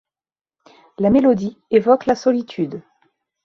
[0.97, 2.81] La mélodie évoque la solitude.